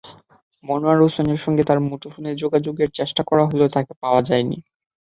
[0.63, 4.57] মনোয়ার হোসেনের সঙ্গে তাঁর মুঠোফোনে যোগাযোগের চেষ্টা করা হলেও তাঁকে পাওয়া যায়নি।